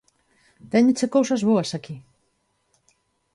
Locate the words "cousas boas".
1.15-1.69